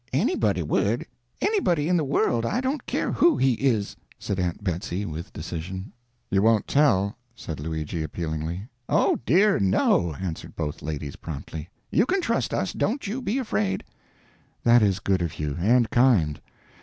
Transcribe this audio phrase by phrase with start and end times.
[0.13, 1.05] "Anybody would
[1.41, 5.91] anybody in the world, I don't care who he is," said Aunt Betsy with decision.
[6.31, 8.67] "You won't tell," said Luigi, appealingly.
[8.89, 13.83] "Oh, dear, no!" answered both ladies promptly, "you can trust us, don't you be afraid."
[14.63, 16.41] "That is good of you, and kind.